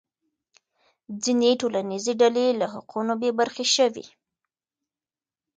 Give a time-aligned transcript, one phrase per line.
[1.23, 4.05] ځینې ټولنیزې ډلې له حقونو بې برخې شوې.